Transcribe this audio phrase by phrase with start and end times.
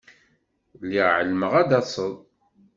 [0.81, 2.13] Lliɣ εelmeɣ ad d-taseḍ.